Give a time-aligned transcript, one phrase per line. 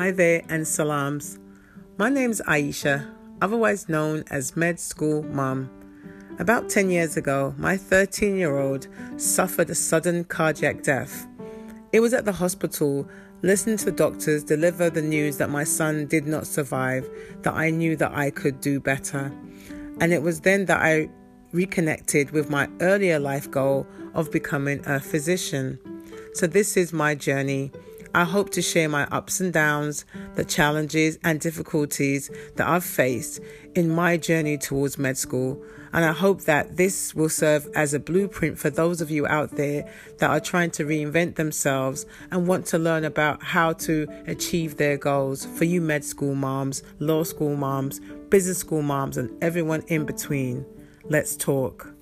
[0.00, 1.38] Hi there and salams.
[1.98, 3.06] My name's Aisha,
[3.42, 5.68] otherwise known as Med School Mum.
[6.38, 11.26] About 10 years ago, my 13 year old suffered a sudden cardiac death.
[11.92, 13.06] It was at the hospital,
[13.42, 17.06] listening to doctors deliver the news that my son did not survive,
[17.42, 19.30] that I knew that I could do better.
[20.00, 21.10] And it was then that I
[21.52, 25.78] reconnected with my earlier life goal of becoming a physician.
[26.32, 27.70] So, this is my journey.
[28.12, 30.04] I hope to share my ups and downs,
[30.34, 33.40] the challenges and difficulties that I've faced
[33.76, 35.62] in my journey towards med school.
[35.92, 39.52] And I hope that this will serve as a blueprint for those of you out
[39.52, 39.88] there
[40.18, 44.96] that are trying to reinvent themselves and want to learn about how to achieve their
[44.96, 45.44] goals.
[45.44, 50.66] For you, med school moms, law school moms, business school moms, and everyone in between.
[51.04, 51.92] Let's talk.